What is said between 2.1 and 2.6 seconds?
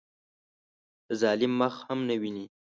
ویني.